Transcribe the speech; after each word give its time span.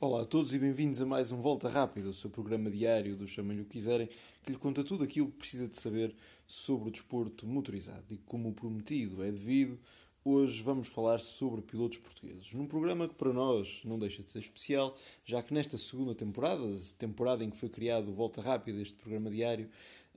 Olá 0.00 0.22
a 0.22 0.24
todos 0.24 0.54
e 0.54 0.58
bem-vindos 0.60 1.00
a 1.00 1.06
mais 1.06 1.32
um 1.32 1.40
Volta 1.40 1.68
Rápida, 1.68 2.08
o 2.08 2.14
seu 2.14 2.30
programa 2.30 2.70
diário 2.70 3.16
do 3.16 3.26
Chamem-lhe 3.26 3.62
o 3.62 3.64
quiserem, 3.64 4.08
que 4.44 4.52
lhe 4.52 4.56
conta 4.56 4.84
tudo 4.84 5.02
aquilo 5.02 5.26
que 5.26 5.38
precisa 5.38 5.66
de 5.66 5.74
saber 5.74 6.14
sobre 6.46 6.88
o 6.88 6.92
desporto 6.92 7.44
motorizado. 7.48 8.04
E 8.08 8.16
como 8.18 8.52
prometido 8.52 9.24
é 9.24 9.32
devido, 9.32 9.76
hoje 10.24 10.62
vamos 10.62 10.86
falar 10.86 11.18
sobre 11.18 11.62
pilotos 11.62 11.98
portugueses. 11.98 12.52
Num 12.52 12.68
programa 12.68 13.08
que 13.08 13.14
para 13.16 13.32
nós 13.32 13.80
não 13.84 13.98
deixa 13.98 14.22
de 14.22 14.30
ser 14.30 14.38
especial, 14.38 14.96
já 15.24 15.42
que 15.42 15.52
nesta 15.52 15.76
segunda 15.76 16.14
temporada, 16.14 16.62
temporada 16.96 17.42
em 17.42 17.50
que 17.50 17.56
foi 17.56 17.68
criado 17.68 18.10
o 18.10 18.14
Volta 18.14 18.40
Rápida, 18.40 18.80
este 18.80 18.94
programa 18.94 19.28
diário, 19.28 19.68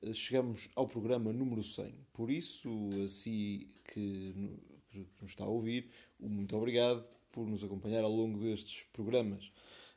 eh, 0.03 0.13
chegamos 0.13 0.69
ao 0.75 0.87
programa 0.87 1.33
número 1.33 1.63
100. 1.63 1.91
Por 2.13 2.29
isso, 2.29 2.69
assim 3.03 3.67
que 3.91 4.35
nos 5.19 5.31
está 5.31 5.43
a 5.43 5.49
ouvir, 5.49 5.89
muito 6.19 6.55
obrigado 6.55 7.03
por 7.31 7.47
nos 7.47 7.63
acompanhar 7.63 8.03
ao 8.03 8.11
longo 8.11 8.39
destes 8.39 8.85
programas. 8.93 9.51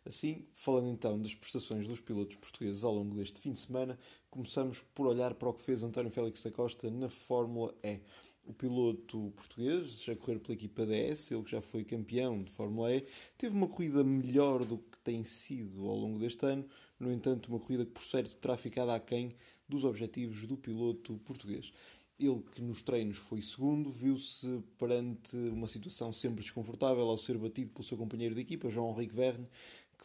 Assim, 0.06 0.44
falando 0.52 0.88
então 0.88 1.18
das 1.18 1.34
prestações 1.34 1.88
dos 1.88 1.98
pilotos 1.98 2.36
portugueses 2.36 2.84
ao 2.84 2.94
longo 2.94 3.14
deste 3.16 3.40
fim 3.40 3.52
de 3.52 3.58
semana, 3.58 3.98
começamos 4.30 4.82
por 4.94 5.06
olhar 5.06 5.32
para 5.32 5.48
o 5.48 5.54
que 5.54 5.62
fez 5.62 5.82
António 5.82 6.10
Félix 6.10 6.42
da 6.42 6.50
Costa 6.50 6.90
na 6.90 7.08
Fórmula 7.08 7.74
E. 7.82 8.00
O 8.46 8.52
piloto 8.52 9.32
português, 9.34 10.02
já 10.02 10.14
correr 10.14 10.38
pela 10.38 10.52
equipa 10.52 10.84
DS, 10.84 11.30
ele 11.30 11.42
que 11.42 11.50
já 11.50 11.62
foi 11.62 11.82
campeão 11.82 12.42
de 12.42 12.50
Fórmula 12.52 12.94
E, 12.94 13.06
teve 13.38 13.54
uma 13.54 13.66
corrida 13.66 14.04
melhor 14.04 14.66
do 14.66 14.76
que 14.76 14.98
tem 14.98 15.24
sido 15.24 15.88
ao 15.88 15.96
longo 15.96 16.18
deste 16.18 16.44
ano, 16.44 16.66
no 17.00 17.10
entanto, 17.10 17.48
uma 17.48 17.58
corrida 17.58 17.86
que 17.86 17.92
por 17.92 18.02
certo 18.02 18.36
terá 18.36 18.58
ficado 18.58 18.90
aquém 18.90 19.30
dos 19.66 19.86
objetivos 19.86 20.46
do 20.46 20.58
piloto 20.58 21.18
português. 21.24 21.72
Ele, 22.18 22.42
que 22.52 22.62
nos 22.62 22.80
treinos 22.80 23.16
foi 23.16 23.40
segundo, 23.40 23.90
viu-se 23.90 24.62
perante 24.78 25.34
uma 25.36 25.66
situação 25.66 26.12
sempre 26.12 26.42
desconfortável 26.42 27.08
ao 27.08 27.16
ser 27.18 27.36
batido 27.36 27.72
pelo 27.72 27.82
seu 27.82 27.98
companheiro 27.98 28.36
de 28.36 28.40
equipa, 28.40 28.70
João 28.70 28.92
Henrique 28.92 29.14
Verne, 29.14 29.48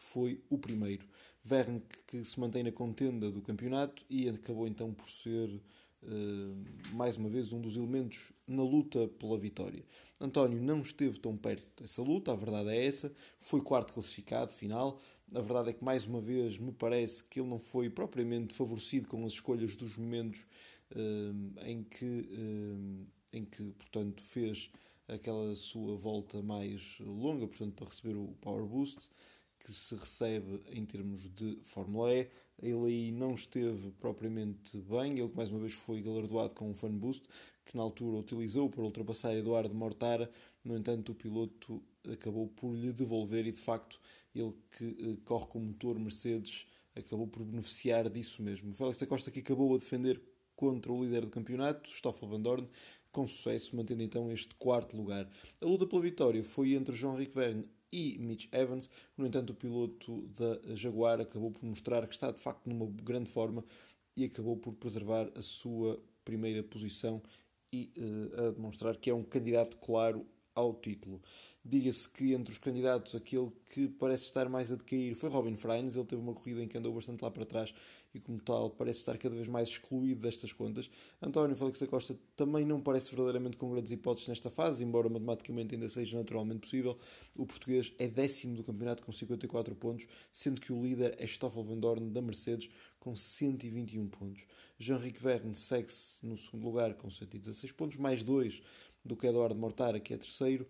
que 0.00 0.06
foi 0.06 0.40
o 0.48 0.56
primeiro. 0.56 1.06
Verne 1.44 1.82
que 2.06 2.24
se 2.24 2.40
mantém 2.40 2.62
na 2.62 2.72
contenda 2.72 3.30
do 3.30 3.42
campeonato 3.42 4.02
e 4.08 4.28
acabou 4.28 4.66
então 4.66 4.92
por 4.92 5.08
ser 5.08 5.48
uh, 6.02 6.94
mais 6.94 7.16
uma 7.16 7.28
vez 7.28 7.52
um 7.52 7.60
dos 7.60 7.76
elementos 7.76 8.32
na 8.46 8.62
luta 8.62 9.06
pela 9.18 9.38
vitória. 9.38 9.84
António 10.18 10.60
não 10.60 10.80
esteve 10.80 11.18
tão 11.18 11.36
perto 11.36 11.82
dessa 11.82 12.02
luta, 12.02 12.32
a 12.32 12.36
verdade 12.36 12.70
é 12.70 12.86
essa, 12.86 13.12
foi 13.38 13.60
quarto 13.60 13.92
classificado 13.92 14.52
final. 14.52 15.00
A 15.34 15.40
verdade 15.40 15.70
é 15.70 15.72
que 15.72 15.84
mais 15.84 16.06
uma 16.06 16.20
vez 16.20 16.58
me 16.58 16.72
parece 16.72 17.22
que 17.24 17.38
ele 17.38 17.48
não 17.48 17.58
foi 17.58 17.88
propriamente 17.88 18.54
favorecido 18.54 19.06
com 19.06 19.24
as 19.24 19.32
escolhas 19.32 19.76
dos 19.76 19.96
momentos 19.96 20.44
uh, 20.92 21.66
em 21.66 21.84
que 21.84 22.04
uh, 22.04 23.06
em 23.32 23.44
que 23.44 23.62
portanto 23.62 24.22
fez 24.22 24.70
aquela 25.06 25.54
sua 25.54 25.96
volta 25.96 26.42
mais 26.42 26.98
longa, 27.00 27.46
portanto 27.46 27.74
para 27.74 27.86
receber 27.86 28.16
o 28.16 28.34
Power 28.40 28.64
Boost 28.64 29.08
que 29.60 29.72
se 29.72 29.94
recebe 29.94 30.60
em 30.72 30.84
termos 30.84 31.28
de 31.34 31.58
Fórmula 31.62 32.12
E. 32.14 32.28
Ele 32.62 32.86
aí 32.86 33.12
não 33.12 33.34
esteve 33.34 33.90
propriamente 33.92 34.76
bem, 34.78 35.18
ele 35.18 35.28
que 35.28 35.36
mais 35.36 35.50
uma 35.50 35.60
vez 35.60 35.72
foi 35.72 36.02
galardoado 36.02 36.54
com 36.54 36.70
um 36.70 36.74
fan 36.74 36.90
boost, 36.90 37.26
que 37.64 37.76
na 37.76 37.82
altura 37.82 38.18
utilizou 38.18 38.68
para 38.68 38.82
ultrapassar 38.82 39.34
Eduardo 39.34 39.74
Mortara, 39.74 40.30
no 40.62 40.76
entanto 40.76 41.12
o 41.12 41.14
piloto 41.14 41.82
acabou 42.10 42.48
por 42.48 42.74
lhe 42.74 42.92
devolver 42.92 43.46
e 43.46 43.52
de 43.52 43.58
facto 43.58 43.98
ele 44.34 44.52
que 44.76 44.84
eh, 44.84 45.16
corre 45.24 45.46
com 45.46 45.58
motor 45.58 45.98
Mercedes 45.98 46.66
acabou 46.94 47.26
por 47.26 47.44
beneficiar 47.44 48.08
disso 48.10 48.42
mesmo. 48.42 48.72
O 48.72 48.74
Félix 48.74 48.98
da 48.98 49.06
Costa 49.06 49.30
que 49.30 49.40
acabou 49.40 49.74
a 49.74 49.78
defender 49.78 50.20
contra 50.54 50.92
o 50.92 51.02
líder 51.02 51.22
do 51.22 51.30
campeonato, 51.30 51.88
Stoffel 51.88 52.28
Van 52.28 52.40
Dorn, 52.40 52.68
com 53.10 53.26
sucesso, 53.26 53.74
mantendo 53.74 54.02
então 54.02 54.30
este 54.30 54.54
quarto 54.54 54.96
lugar. 54.96 55.28
A 55.60 55.64
luta 55.64 55.86
pela 55.86 56.02
vitória 56.02 56.44
foi 56.44 56.74
entre 56.74 56.94
Verne 56.94 57.68
e 57.92 58.18
Mitch 58.18 58.48
Evans. 58.52 58.90
No 59.16 59.26
entanto, 59.26 59.50
o 59.50 59.54
piloto 59.54 60.22
da 60.28 60.74
Jaguar 60.74 61.20
acabou 61.20 61.50
por 61.50 61.64
mostrar 61.64 62.06
que 62.06 62.14
está 62.14 62.30
de 62.30 62.40
facto 62.40 62.68
numa 62.68 62.86
grande 62.86 63.30
forma 63.30 63.64
e 64.16 64.24
acabou 64.24 64.56
por 64.56 64.72
preservar 64.74 65.30
a 65.34 65.42
sua 65.42 66.00
primeira 66.24 66.62
posição 66.62 67.22
e 67.72 67.92
uh, 67.96 68.48
a 68.48 68.50
demonstrar 68.50 68.96
que 68.96 69.10
é 69.10 69.14
um 69.14 69.22
candidato 69.22 69.76
claro 69.78 70.26
ao 70.54 70.74
título. 70.74 71.20
Diga-se 71.62 72.08
que 72.08 72.32
entre 72.32 72.52
os 72.52 72.58
candidatos, 72.58 73.14
aquele 73.14 73.52
que 73.68 73.86
parece 73.86 74.24
estar 74.24 74.48
mais 74.48 74.72
a 74.72 74.76
decair 74.76 75.14
foi 75.14 75.28
Robin 75.28 75.56
Freins. 75.56 75.94
Ele 75.94 76.06
teve 76.06 76.22
uma 76.22 76.32
corrida 76.32 76.62
em 76.62 76.66
que 76.66 76.78
andou 76.78 76.94
bastante 76.94 77.22
lá 77.22 77.30
para 77.30 77.44
trás 77.44 77.74
e, 78.14 78.18
como 78.18 78.40
tal, 78.40 78.70
parece 78.70 79.00
estar 79.00 79.18
cada 79.18 79.34
vez 79.34 79.46
mais 79.46 79.68
excluído 79.68 80.22
destas 80.22 80.54
contas. 80.54 80.88
António 81.20 81.54
Félix 81.54 81.78
da 81.78 81.86
Costa 81.86 82.18
também 82.34 82.64
não 82.64 82.80
parece 82.80 83.10
verdadeiramente 83.10 83.58
com 83.58 83.70
grandes 83.70 83.92
hipóteses 83.92 84.28
nesta 84.28 84.48
fase, 84.48 84.82
embora 84.82 85.10
matematicamente 85.10 85.74
ainda 85.74 85.88
seja 85.90 86.16
naturalmente 86.16 86.60
possível. 86.60 86.98
O 87.36 87.44
português 87.44 87.92
é 87.98 88.08
décimo 88.08 88.56
do 88.56 88.64
campeonato 88.64 89.04
com 89.04 89.12
54 89.12 89.74
pontos, 89.76 90.06
sendo 90.32 90.62
que 90.62 90.72
o 90.72 90.82
líder 90.82 91.14
é 91.18 91.26
Stoffel 91.26 91.62
Van 91.62 91.78
Dorn 91.78 92.08
da 92.10 92.22
Mercedes 92.22 92.70
com 92.98 93.14
121 93.14 94.08
pontos. 94.08 94.46
Jean-Ric 94.78 95.20
Verne 95.20 95.54
segue-se 95.54 96.24
no 96.24 96.38
segundo 96.38 96.64
lugar 96.64 96.94
com 96.94 97.10
116 97.10 97.72
pontos, 97.72 97.98
mais 97.98 98.22
dois 98.22 98.62
do 99.04 99.16
que 99.16 99.26
Eduardo 99.26 99.58
Mortara, 99.58 100.00
que 100.00 100.14
é 100.14 100.16
terceiro. 100.16 100.66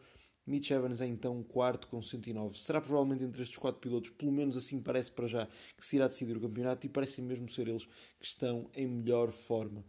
Mitch 0.46 0.70
Evans 0.70 1.00
é 1.00 1.06
então 1.06 1.42
quarto 1.42 1.86
com 1.86 2.02
109. 2.02 2.58
Será 2.58 2.80
provavelmente 2.80 3.24
entre 3.24 3.42
estes 3.42 3.58
quatro 3.58 3.80
pilotos, 3.80 4.10
pelo 4.10 4.32
menos 4.32 4.56
assim 4.56 4.80
parece 4.80 5.12
para 5.12 5.28
já, 5.28 5.46
que 5.76 5.84
se 5.84 5.96
irá 5.96 6.08
decidir 6.08 6.36
o 6.36 6.40
campeonato 6.40 6.86
e 6.86 6.90
parecem 6.90 7.24
mesmo 7.24 7.48
ser 7.48 7.68
eles 7.68 7.84
que 8.18 8.26
estão 8.26 8.68
em 8.74 8.86
melhor 8.86 9.30
forma. 9.30 9.84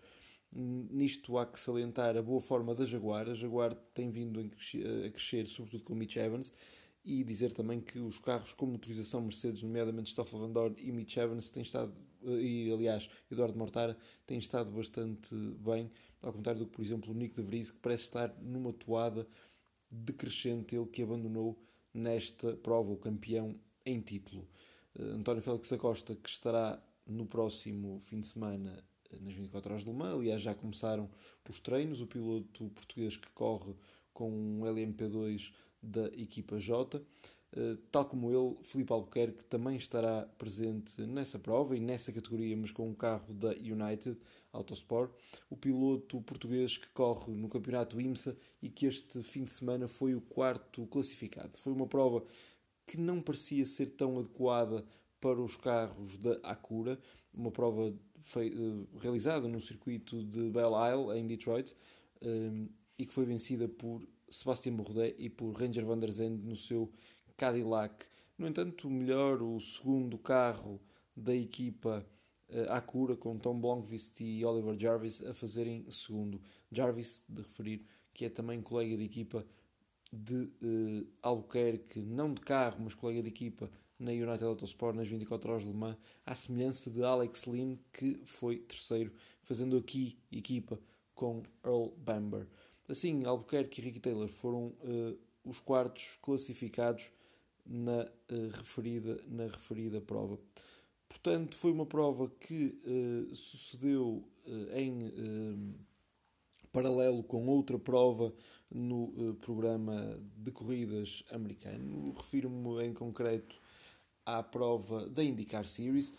Nisto 0.54 1.38
há 1.38 1.46
que 1.46 1.60
salientar 1.60 2.18
a 2.18 2.22
boa 2.22 2.42
forma 2.42 2.76
da 2.76 2.86
Jaguar. 2.86 3.30
A 3.30 3.34
Jaguar 3.34 3.74
tem 3.94 4.12
vindo 4.12 4.40
a 4.40 5.10
crescer, 5.10 5.48
sobretudo 5.48 5.84
com 5.84 5.96
Mitch 5.96 6.18
Evans, 6.18 6.54
e 7.04 7.24
dizer 7.24 7.54
também 7.54 7.80
que 7.80 8.00
os 8.00 8.20
carros 8.20 8.54
com 8.54 8.66
motorização 8.66 9.22
Mercedes, 9.22 9.64
nomeadamente 9.64 10.12
Stoffel 10.12 10.40
Van 10.40 10.52
Dorn 10.52 10.76
e 10.78 10.92
Mitch 10.92 11.16
Evans, 11.18 11.50
têm 11.50 11.64
estado, 11.64 11.98
e 12.24 12.72
aliás 12.72 13.10
Eduardo 13.32 13.58
Mortara, 13.58 13.98
têm 14.26 14.38
estado 14.38 14.72
bastante 14.72 15.36
bem, 15.60 15.92
ao 16.22 16.34
contrário 16.34 16.62
do 16.62 16.68
que, 16.68 16.74
por 16.74 16.82
exemplo, 16.82 17.12
o 17.12 17.16
Nick 17.16 17.36
de 17.36 17.42
Vries, 17.42 17.72
que 17.72 17.80
parece 17.80 18.04
estar 18.04 18.34
numa 18.42 18.72
toada 18.74 19.28
decrescente, 19.90 20.76
ele 20.76 20.86
que 20.86 21.02
abandonou 21.02 21.58
nesta 21.94 22.56
prova 22.58 22.92
o 22.92 22.98
campeão 22.98 23.56
em 23.86 24.00
título. 24.00 24.48
Uh, 24.98 25.16
António 25.16 25.42
Félix 25.42 25.72
Acosta, 25.72 26.16
que 26.16 26.30
estará 26.30 26.82
no 27.06 27.26
próximo 27.26 28.00
fim 28.00 28.20
de 28.22 28.28
semana 28.28 28.84
eh, 29.12 29.20
nas 29.20 29.34
24 29.34 29.72
horas 29.72 29.84
de 29.84 29.90
Le 29.90 29.96
Mans, 29.96 30.14
aliás 30.14 30.42
já 30.42 30.56
começaram 30.56 31.10
os 31.50 31.60
treinos, 31.60 32.00
o 32.00 32.08
piloto 32.08 32.70
português 32.70 33.18
que 33.18 33.30
corre 33.32 33.74
com 34.14 34.32
um 34.32 34.62
LMP2 34.62 35.52
da 35.82 36.06
equipa 36.08 36.60
J. 36.60 37.02
Uh, 37.56 37.76
tal 37.92 38.06
como 38.06 38.32
ele, 38.32 38.56
Felipe 38.64 38.94
Albuquerque 38.94 39.44
também 39.44 39.76
estará 39.76 40.26
presente 40.38 41.02
nessa 41.02 41.38
prova 41.38 41.76
e 41.76 41.82
nessa 41.82 42.12
categoria, 42.12 42.56
mas 42.56 42.72
com 42.72 42.88
um 42.88 42.94
carro 42.94 43.34
da 43.34 43.50
United 43.50 44.18
Autosport. 44.54 45.12
O 45.50 45.58
piloto 45.58 46.22
português 46.22 46.78
que 46.78 46.88
corre 46.90 47.34
no 47.34 47.50
campeonato 47.50 48.00
IMSA 48.00 48.38
e 48.62 48.70
que 48.70 48.86
este 48.86 49.22
fim 49.22 49.44
de 49.44 49.52
semana 49.52 49.88
foi 49.88 50.16
o 50.16 50.22
quarto 50.22 50.86
classificado. 50.88 51.58
Foi 51.58 51.74
uma 51.74 51.88
prova 51.88 52.24
que 52.88 52.98
não 52.98 53.22
parecia 53.22 53.66
ser 53.66 53.92
tão 53.92 54.18
adequada 54.18 54.86
para 55.20 55.40
os 55.40 55.56
carros 55.56 56.18
da 56.18 56.34
Acura, 56.44 57.00
uma 57.34 57.52
prova 57.52 57.90
uh, 57.90 58.88
realizada 59.00 59.48
no 59.48 59.62
circuito 59.62 60.24
de 60.24 60.50
Belle 60.50 60.76
Isle, 60.92 61.20
em 61.20 61.28
Detroit, 61.28 61.76
um, 62.22 62.68
e 62.98 63.06
que 63.06 63.14
foi 63.14 63.26
vencida 63.26 63.68
por 63.68 64.02
Sebastian 64.30 64.74
Bourdais 64.74 65.14
e 65.18 65.30
por 65.30 65.52
Ranger 65.54 65.86
van 65.86 66.00
der 66.00 66.12
Zandt 66.12 66.44
no 66.44 66.56
seu 66.56 66.92
Cadillac. 67.42 68.06
No 68.38 68.48
entanto, 68.48 68.88
melhor, 68.88 69.42
o 69.42 69.60
segundo 69.60 70.16
carro 70.20 70.80
da 71.16 71.36
equipa 71.36 72.06
uh, 72.50 72.72
Acura, 72.72 73.18
com 73.18 73.36
Tom 73.36 73.60
Blomqvist 73.60 74.22
e 74.22 74.46
Oliver 74.46 74.78
Jarvis 74.80 75.26
a 75.26 75.34
fazerem 75.34 75.90
segundo. 75.90 76.40
Jarvis, 76.72 77.24
de 77.28 77.42
referir, 77.42 77.84
que 78.14 78.26
é 78.26 78.30
também 78.30 78.62
colega 78.62 78.96
de 78.96 79.04
equipa 79.04 79.44
de 80.14 80.36
uh, 80.36 81.08
Albuquerque, 81.24 82.00
não 82.00 82.32
de 82.32 82.42
carro, 82.42 82.78
mas 82.84 82.94
colega 82.94 83.24
de 83.24 83.30
equipa 83.30 83.72
na 83.98 84.12
United 84.12 84.44
Autosport 84.44 84.96
nas 84.96 85.08
24 85.08 85.50
horas 85.50 85.64
de 85.64 85.70
Le 85.70 85.76
Mans, 85.76 85.98
à 86.24 86.36
semelhança 86.36 86.92
de 86.92 87.04
Alex 87.04 87.48
Lynn, 87.48 87.76
que 87.92 88.22
foi 88.24 88.58
terceiro, 88.60 89.12
fazendo 89.42 89.78
aqui 89.78 90.16
equipa 90.32 90.80
com 91.16 91.42
Earl 91.66 91.90
Bamber. 91.98 92.46
Assim, 92.88 93.26
Albuquerque 93.26 93.82
e 93.82 93.86
Ricky 93.86 94.00
Taylor 94.00 94.28
foram 94.28 94.68
uh, 94.84 95.18
os 95.44 95.60
quartos 95.60 96.20
classificados 96.22 97.10
na, 97.66 98.04
uh, 98.04 98.50
referida, 98.54 99.20
na 99.28 99.46
referida 99.46 100.02
prova. 100.02 100.40
Portanto, 101.08 101.56
foi 101.56 101.72
uma 101.72 101.86
prova 101.86 102.30
que 102.30 102.80
uh, 102.86 103.36
sucedeu 103.36 104.28
em 104.74 104.98
paralelo 106.72 107.22
com 107.22 107.46
outra 107.48 107.78
prova 107.78 108.34
no 108.72 109.36
programa 109.40 110.20
de 110.36 110.50
corridas 110.50 111.24
americano. 111.30 112.12
Refiro-me 112.12 112.84
em 112.84 112.92
concreto 112.92 113.62
à 114.26 114.42
prova 114.42 115.08
da 115.08 115.24
IndyCar 115.24 115.68
Series 115.68 116.12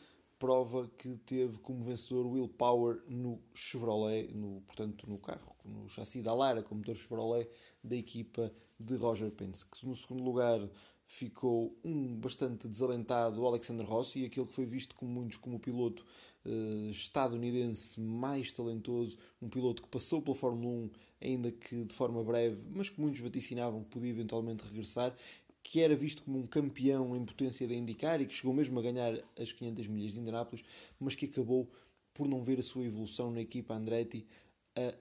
prova 0.43 0.91
que 0.99 1.15
teve 1.19 1.57
como 1.59 1.85
vencedor 1.85 2.27
Will 2.27 2.49
Power 2.49 3.01
no 3.07 3.41
Chevrolet, 3.55 4.27
no, 4.35 4.61
portanto 4.63 5.09
no 5.09 5.17
carro, 5.17 5.55
no 5.65 5.89
chassi 5.89 6.21
da 6.21 6.35
Lara, 6.35 6.65
com 6.65 6.75
motor 6.75 6.97
Chevrolet 6.97 7.49
da 7.81 7.95
equipa 7.95 8.53
de 8.77 8.97
Roger 8.97 9.31
Penske. 9.31 9.87
No 9.87 9.95
segundo 9.95 10.25
lugar 10.25 10.69
ficou 11.13 11.79
um 11.85 12.17
bastante 12.17 12.67
desalentado 12.67 13.45
Alexander 13.45 13.87
Rossi, 13.87 14.25
aquele 14.25 14.47
que 14.47 14.55
foi 14.55 14.65
visto 14.65 14.95
como 14.95 15.13
muitos 15.13 15.37
como 15.37 15.57
o 15.57 15.61
piloto 15.61 16.07
uh, 16.47 16.91
estadunidense 16.91 18.01
mais 18.01 18.51
talentoso, 18.51 19.19
um 19.41 19.49
piloto 19.49 19.83
que 19.83 19.89
passou 19.91 20.23
pela 20.23 20.35
Fórmula 20.35 20.87
1, 20.87 20.91
ainda 21.21 21.53
que 21.53 21.85
de 21.85 21.95
forma 21.95 22.25
breve, 22.25 22.63
mas 22.71 22.89
que 22.89 22.99
muitos 22.99 23.21
vaticinavam 23.21 23.85
que 23.85 23.91
podia 23.91 24.09
eventualmente 24.09 24.65
regressar, 24.65 25.15
que 25.63 25.81
era 25.83 25.95
visto 25.95 26.23
como 26.23 26.39
um 26.39 26.47
campeão 26.47 27.15
em 27.15 27.23
potência 27.27 27.69
de 27.69 27.75
indicar 27.75 28.19
e 28.23 28.27
que 28.27 28.35
chegou 28.35 28.55
mesmo 28.55 28.79
a 28.79 28.83
ganhar 28.83 29.13
as 29.39 29.53
500 29.53 29.87
milhas 29.89 30.15
de 30.15 30.21
Indianápolis, 30.21 30.65
mas 30.99 31.15
que 31.15 31.27
acabou 31.27 31.71
por 32.15 32.27
não 32.27 32.43
ver 32.43 32.59
a 32.59 32.63
sua 32.63 32.85
evolução 32.87 33.31
na 33.31 33.43
equipa 33.43 33.75
Andretti 33.75 34.27
a, 34.75 34.81
a, 34.81 34.93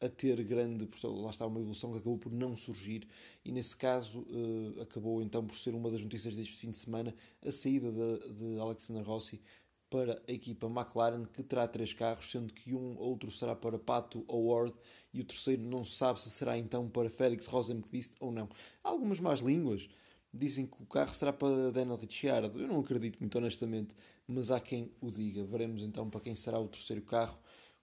a 0.00 0.08
ter 0.08 0.42
grande. 0.44 0.88
Lá 1.04 1.30
está 1.30 1.46
uma 1.46 1.60
evolução 1.60 1.92
que 1.92 1.98
acabou 1.98 2.18
por 2.18 2.32
não 2.32 2.56
surgir, 2.56 3.06
e 3.44 3.52
nesse 3.52 3.76
caso 3.76 4.20
uh, 4.20 4.82
acabou 4.82 5.22
então 5.22 5.46
por 5.46 5.56
ser 5.56 5.74
uma 5.74 5.90
das 5.90 6.02
notícias 6.02 6.34
deste 6.34 6.56
fim 6.56 6.70
de 6.70 6.76
semana 6.76 7.14
a 7.44 7.50
saída 7.50 7.90
de, 7.90 8.32
de 8.32 8.58
Alexander 8.58 9.02
Rossi 9.02 9.40
para 9.88 10.20
a 10.26 10.32
equipa 10.32 10.66
McLaren, 10.66 11.24
que 11.26 11.42
terá 11.42 11.66
três 11.68 11.92
carros, 11.92 12.30
sendo 12.30 12.52
que 12.52 12.74
um 12.74 12.98
outro 12.98 13.30
será 13.30 13.54
para 13.54 13.78
Pato 13.78 14.24
Award 14.28 14.74
e 15.12 15.20
o 15.20 15.24
terceiro 15.24 15.62
não 15.62 15.84
se 15.84 15.92
sabe 15.92 16.20
se 16.20 16.30
será 16.30 16.58
então 16.58 16.88
para 16.88 17.08
Félix 17.08 17.46
Rosenqvist 17.46 18.14
ou 18.20 18.32
não. 18.32 18.48
Há 18.82 18.90
algumas 18.90 19.20
más 19.20 19.40
línguas 19.40 19.88
dizem 20.32 20.66
que 20.66 20.82
o 20.82 20.86
carro 20.86 21.14
será 21.14 21.32
para 21.32 21.70
Daniel 21.70 21.96
Ricciardo. 21.96 22.60
Eu 22.60 22.68
não 22.68 22.80
acredito 22.80 23.18
muito 23.20 23.38
honestamente, 23.38 23.94
mas 24.26 24.50
há 24.50 24.60
quem 24.60 24.90
o 25.00 25.10
diga. 25.10 25.44
Veremos 25.44 25.82
então 25.82 26.10
para 26.10 26.20
quem 26.20 26.34
será 26.34 26.58
o 26.58 26.68
terceiro 26.68 27.02
carro, 27.02 27.38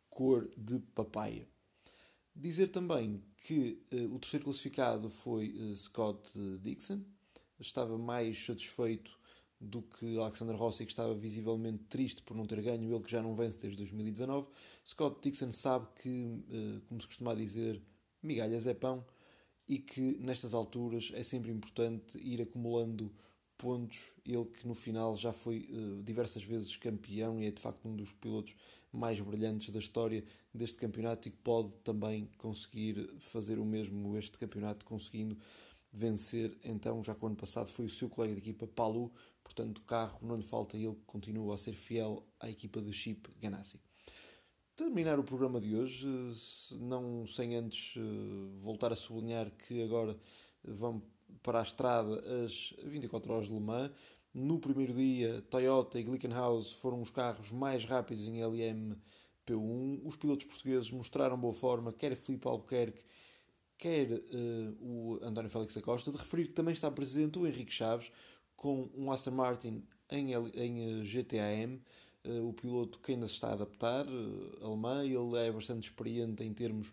cor 0.10 0.50
de 0.58 0.80
papaya. 0.94 1.48
Dizer 2.36 2.70
também 2.70 3.22
que 3.38 3.80
uh, 3.92 4.16
o 4.16 4.20
terceiro 4.20 4.46
classificado 4.46 5.10
foi 5.10 5.50
uh, 5.50 5.76
Scott 5.76 6.32
Dixon. 6.60 7.02
Estava 7.60 7.98
mais 7.98 8.44
satisfeito 8.44 9.18
do 9.62 9.82
que 9.84 10.18
Alexander 10.18 10.56
Rossi, 10.56 10.86
que 10.86 10.92
estava 10.92 11.14
visivelmente 11.14 11.84
triste 11.86 12.22
por 12.24 12.36
não 12.36 12.46
ter 12.46 12.62
ganho, 12.62 12.94
ele 12.94 13.04
que 13.04 13.12
já 13.12 13.22
não 13.22 13.36
vence 13.36 13.58
desde 13.60 13.78
2019. 13.78 14.48
Scott 14.86 15.22
Dixon 15.22 15.52
sabe 15.52 15.88
que, 16.02 16.44
eh, 16.50 16.82
como 16.90 17.00
se 17.00 17.08
costuma 17.08 17.34
dizer, 17.34 17.82
migalhas 18.22 18.68
é 18.68 18.74
pão 18.74 19.06
e 19.66 19.80
que 19.80 20.18
nestas 20.20 20.54
alturas 20.54 21.12
é 21.14 21.24
sempre 21.24 21.50
importante 21.52 22.18
ir 22.18 22.42
acumulando 22.42 23.10
pontos. 23.58 24.14
Ele 24.26 24.44
que 24.44 24.68
no 24.68 24.76
final 24.76 25.16
já 25.16 25.32
foi 25.32 25.70
diversas 26.04 26.44
vezes 26.44 26.76
campeão 26.76 27.40
e 27.40 27.46
é 27.46 27.52
de 27.52 27.62
facto 27.62 27.88
um 27.88 27.96
dos 27.96 28.12
pilotos 28.12 28.54
mais 28.94 29.20
brilhantes 29.20 29.72
da 29.72 29.80
história 29.80 30.24
deste 30.54 30.78
campeonato 30.78 31.28
e 31.28 31.32
que 31.32 31.38
pode 31.38 31.72
também 31.84 32.30
conseguir 32.38 33.10
fazer 33.18 33.58
o 33.58 33.66
mesmo 33.66 34.16
este 34.18 34.38
campeonato, 34.38 34.86
conseguindo 34.86 35.38
vencer. 35.92 36.58
Então, 36.64 37.04
já 37.04 37.16
que 37.16 37.24
o 37.24 37.28
ano 37.28 37.36
passado 37.36 37.68
foi 37.68 37.86
o 37.86 37.90
seu 37.90 38.10
colega 38.10 38.34
de 38.34 38.40
equipa, 38.40 38.68
Palu, 38.68 39.12
portanto, 39.44 39.82
carro 39.82 40.20
não 40.22 40.36
lhe 40.36 40.44
falta 40.44 40.78
ele 40.78 40.96
continua 41.06 41.56
a 41.56 41.58
ser 41.58 41.74
fiel 41.74 42.26
à 42.40 42.50
equipa 42.50 42.82
de 42.82 42.94
Chip 42.94 43.30
Ganassi. 43.40 43.80
Terminar 44.76 45.20
o 45.20 45.24
programa 45.24 45.62
de 45.62 45.76
hoje, 45.76 46.08
não 46.80 47.28
sem 47.28 47.56
antes 47.56 47.96
eh, 47.96 48.02
voltar 48.60 48.92
a 48.92 48.96
sublinhar 48.96 49.52
que 49.52 49.84
agora 49.84 50.18
vão 50.64 51.04
para 51.44 51.60
a 51.60 51.64
estrada 51.64 52.24
as 52.44 52.74
24 52.84 53.34
horas 53.34 53.48
de 53.48 53.54
Le 53.54 53.60
Mans. 53.60 53.92
No 54.34 54.58
primeiro 54.58 54.94
dia, 54.94 55.44
Toyota 55.44 56.00
e 56.00 56.04
Glickenhaus 56.04 56.72
foram 56.72 57.00
os 57.00 57.12
carros 57.12 57.52
mais 57.52 57.86
rápidos 57.86 58.28
em 58.28 58.40
LMP1. 58.40 60.02
Os 60.04 60.16
pilotos 60.16 60.48
portugueses 60.48 60.90
mostraram 60.90 61.38
boa 61.38 61.54
forma, 61.54 61.94
quer 61.94 62.16
Filipe 62.16 62.48
Albuquerque, 62.48 63.04
quer 63.78 64.12
uh, 64.12 64.78
o 64.82 65.20
António 65.22 65.52
Félix 65.52 65.78
Acosta. 65.78 66.12
De 66.12 66.18
referir 66.18 66.48
que 66.48 66.54
também 66.54 66.74
está 66.74 66.90
presente 66.90 67.38
o 67.38 67.46
Henrique 67.46 67.72
Chaves, 67.72 68.12
com 68.56 68.90
um 68.96 69.12
Aston 69.12 69.32
Martin 69.32 69.84
em, 70.10 70.34
em 70.56 71.02
eh, 71.02 71.04
GTAM, 71.04 71.80
uh, 72.26 72.48
o 72.48 72.54
piloto 72.54 73.00
que 73.00 73.12
ainda 73.12 73.28
se 73.28 73.36
está 73.36 73.50
a 73.50 73.54
adaptar, 73.54 74.08
uh, 74.08 74.66
alemão, 74.66 75.04
ele 75.04 75.38
é 75.38 75.52
bastante 75.52 75.84
experiente 75.84 76.44
em 76.44 76.54
termos 76.54 76.92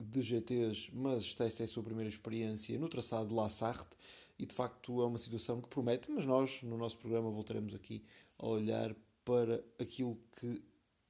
de 0.00 0.22
GTs, 0.22 0.90
mas 0.94 1.36
esta 1.38 1.62
é 1.62 1.64
a 1.64 1.68
sua 1.68 1.82
primeira 1.82 2.08
experiência 2.08 2.78
no 2.78 2.88
traçado 2.88 3.28
de 3.28 3.34
La 3.34 3.50
Sarthe 3.50 3.96
e 4.38 4.46
de 4.46 4.54
facto 4.54 5.00
é 5.02 5.06
uma 5.06 5.18
situação 5.18 5.60
que 5.60 5.68
promete, 5.68 6.10
mas 6.10 6.24
nós 6.24 6.62
no 6.62 6.76
nosso 6.76 6.98
programa 6.98 7.30
voltaremos 7.30 7.74
aqui 7.74 8.04
a 8.38 8.46
olhar 8.46 8.94
para 9.24 9.64
aquilo 9.78 10.18
que 10.38 10.62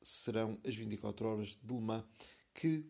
serão 0.03 0.59
as 0.65 0.75
24 0.75 1.27
horas 1.27 1.59
de 1.63 1.73
Le 1.75 1.81
Mans, 1.81 2.05
que 2.53 2.85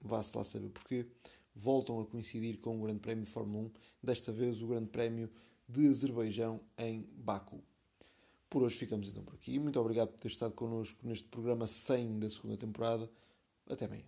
vá-se 0.00 0.36
lá 0.36 0.44
saber 0.44 0.70
porquê, 0.70 1.06
voltam 1.54 2.00
a 2.00 2.06
coincidir 2.06 2.58
com 2.58 2.78
o 2.78 2.82
Grande 2.82 3.00
Prémio 3.00 3.24
de 3.24 3.30
Fórmula 3.30 3.66
1, 3.66 3.70
desta 4.02 4.32
vez 4.32 4.62
o 4.62 4.68
Grande 4.68 4.88
Prémio 4.88 5.30
de 5.68 5.88
Azerbaijão 5.88 6.60
em 6.78 7.02
Baku. 7.16 7.62
Por 8.48 8.62
hoje 8.62 8.76
ficamos 8.76 9.08
então 9.08 9.22
por 9.22 9.34
aqui. 9.34 9.58
Muito 9.58 9.78
obrigado 9.78 10.08
por 10.08 10.20
ter 10.20 10.28
estado 10.28 10.54
connosco 10.54 11.06
neste 11.06 11.28
programa 11.28 11.66
100 11.66 12.20
da 12.20 12.30
segunda 12.30 12.56
temporada. 12.56 13.10
Até 13.68 13.84
amanhã. 13.84 14.04